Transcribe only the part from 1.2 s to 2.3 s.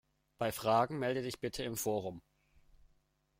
dich bitte im Forum!